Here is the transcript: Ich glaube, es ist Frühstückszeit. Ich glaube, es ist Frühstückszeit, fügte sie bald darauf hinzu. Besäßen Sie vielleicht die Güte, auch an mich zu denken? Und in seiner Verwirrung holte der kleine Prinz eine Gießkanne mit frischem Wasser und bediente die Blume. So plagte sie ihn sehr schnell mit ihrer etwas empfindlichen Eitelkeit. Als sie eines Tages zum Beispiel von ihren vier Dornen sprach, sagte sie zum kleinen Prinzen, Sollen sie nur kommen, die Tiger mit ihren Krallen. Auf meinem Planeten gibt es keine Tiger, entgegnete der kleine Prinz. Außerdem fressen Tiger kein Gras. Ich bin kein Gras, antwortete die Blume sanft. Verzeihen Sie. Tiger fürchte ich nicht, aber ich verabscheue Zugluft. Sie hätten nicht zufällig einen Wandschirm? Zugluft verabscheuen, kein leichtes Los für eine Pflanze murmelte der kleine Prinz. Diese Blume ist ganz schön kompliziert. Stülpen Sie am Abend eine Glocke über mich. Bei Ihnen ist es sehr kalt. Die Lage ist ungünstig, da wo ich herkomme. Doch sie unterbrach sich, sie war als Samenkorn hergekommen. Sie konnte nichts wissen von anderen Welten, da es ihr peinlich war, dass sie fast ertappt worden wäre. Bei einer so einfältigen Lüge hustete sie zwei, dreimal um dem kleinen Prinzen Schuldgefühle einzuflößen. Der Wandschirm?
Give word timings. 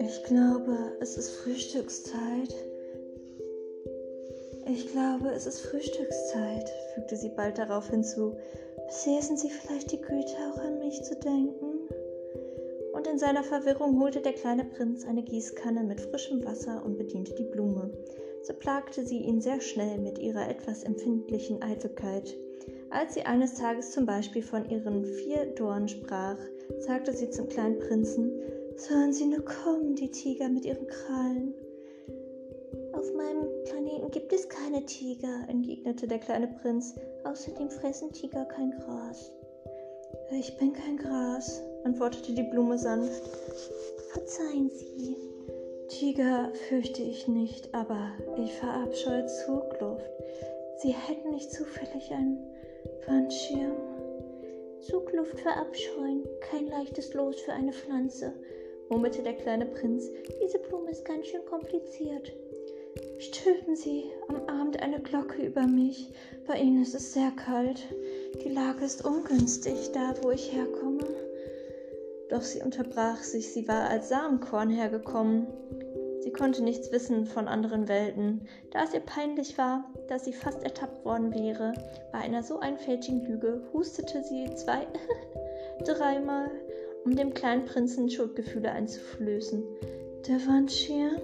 Ich 0.00 0.24
glaube, 0.24 0.76
es 1.00 1.16
ist 1.16 1.30
Frühstückszeit. 1.30 2.54
Ich 4.66 4.90
glaube, 4.90 5.28
es 5.30 5.46
ist 5.46 5.60
Frühstückszeit, 5.60 6.68
fügte 6.94 7.16
sie 7.16 7.28
bald 7.28 7.58
darauf 7.58 7.88
hinzu. 7.88 8.36
Besäßen 8.88 9.36
Sie 9.36 9.50
vielleicht 9.50 9.92
die 9.92 10.00
Güte, 10.00 10.34
auch 10.52 10.58
an 10.58 10.80
mich 10.80 11.00
zu 11.04 11.14
denken? 11.14 11.88
Und 12.92 13.06
in 13.06 13.18
seiner 13.18 13.44
Verwirrung 13.44 14.00
holte 14.00 14.20
der 14.20 14.32
kleine 14.32 14.64
Prinz 14.64 15.06
eine 15.06 15.22
Gießkanne 15.22 15.84
mit 15.84 16.00
frischem 16.00 16.44
Wasser 16.44 16.82
und 16.84 16.98
bediente 16.98 17.32
die 17.34 17.44
Blume. 17.44 17.92
So 18.42 18.54
plagte 18.54 19.06
sie 19.06 19.18
ihn 19.18 19.40
sehr 19.40 19.60
schnell 19.60 19.98
mit 19.98 20.18
ihrer 20.18 20.48
etwas 20.48 20.82
empfindlichen 20.82 21.62
Eitelkeit. 21.62 22.36
Als 22.90 23.14
sie 23.14 23.22
eines 23.22 23.54
Tages 23.54 23.90
zum 23.90 24.06
Beispiel 24.06 24.42
von 24.42 24.68
ihren 24.70 25.04
vier 25.04 25.46
Dornen 25.54 25.88
sprach, 25.88 26.38
sagte 26.80 27.12
sie 27.12 27.30
zum 27.30 27.48
kleinen 27.48 27.78
Prinzen, 27.78 28.32
Sollen 28.76 29.12
sie 29.12 29.24
nur 29.24 29.42
kommen, 29.42 29.94
die 29.94 30.10
Tiger 30.10 30.50
mit 30.50 30.66
ihren 30.66 30.86
Krallen. 30.86 31.54
Auf 32.92 33.10
meinem 33.14 33.48
Planeten 33.64 34.10
gibt 34.10 34.32
es 34.34 34.48
keine 34.50 34.84
Tiger, 34.84 35.46
entgegnete 35.48 36.06
der 36.06 36.18
kleine 36.18 36.48
Prinz. 36.48 36.94
Außerdem 37.24 37.70
fressen 37.70 38.12
Tiger 38.12 38.44
kein 38.44 38.72
Gras. 38.72 39.32
Ich 40.30 40.58
bin 40.58 40.74
kein 40.74 40.98
Gras, 40.98 41.62
antwortete 41.84 42.34
die 42.34 42.42
Blume 42.42 42.78
sanft. 42.78 43.22
Verzeihen 44.12 44.70
Sie. 44.70 45.16
Tiger 45.88 46.52
fürchte 46.68 47.00
ich 47.00 47.28
nicht, 47.28 47.74
aber 47.74 48.12
ich 48.36 48.52
verabscheue 48.52 49.24
Zugluft. 49.26 50.10
Sie 50.78 50.92
hätten 50.92 51.30
nicht 51.30 51.50
zufällig 51.50 52.10
einen 52.10 52.38
Wandschirm? 53.06 53.76
Zugluft 54.80 55.40
verabscheuen, 55.40 56.24
kein 56.40 56.66
leichtes 56.66 57.14
Los 57.14 57.40
für 57.40 57.52
eine 57.52 57.72
Pflanze 57.72 58.34
murmelte 58.88 59.22
der 59.22 59.34
kleine 59.34 59.66
Prinz. 59.66 60.10
Diese 60.42 60.58
Blume 60.58 60.90
ist 60.90 61.04
ganz 61.04 61.26
schön 61.26 61.44
kompliziert. 61.46 62.32
Stülpen 63.18 63.76
Sie 63.76 64.04
am 64.28 64.36
Abend 64.48 64.80
eine 64.82 65.00
Glocke 65.00 65.44
über 65.44 65.66
mich. 65.66 66.12
Bei 66.46 66.58
Ihnen 66.58 66.82
ist 66.82 66.94
es 66.94 67.12
sehr 67.12 67.30
kalt. 67.30 67.82
Die 68.44 68.50
Lage 68.50 68.84
ist 68.84 69.04
ungünstig, 69.04 69.92
da 69.92 70.14
wo 70.22 70.30
ich 70.30 70.52
herkomme. 70.52 71.04
Doch 72.28 72.42
sie 72.42 72.60
unterbrach 72.60 73.22
sich, 73.22 73.52
sie 73.52 73.68
war 73.68 73.88
als 73.88 74.08
Samenkorn 74.08 74.70
hergekommen. 74.70 75.46
Sie 76.26 76.32
konnte 76.32 76.64
nichts 76.64 76.90
wissen 76.90 77.24
von 77.24 77.46
anderen 77.46 77.86
Welten, 77.86 78.48
da 78.72 78.82
es 78.82 78.92
ihr 78.92 78.98
peinlich 78.98 79.56
war, 79.58 79.84
dass 80.08 80.24
sie 80.24 80.32
fast 80.32 80.64
ertappt 80.64 81.04
worden 81.04 81.32
wäre. 81.32 81.72
Bei 82.10 82.18
einer 82.18 82.42
so 82.42 82.58
einfältigen 82.58 83.24
Lüge 83.24 83.62
hustete 83.72 84.24
sie 84.24 84.52
zwei, 84.56 84.88
dreimal 85.84 86.50
um 87.04 87.14
dem 87.14 87.32
kleinen 87.32 87.64
Prinzen 87.64 88.10
Schuldgefühle 88.10 88.72
einzuflößen. 88.72 89.62
Der 90.26 90.44
Wandschirm? 90.48 91.16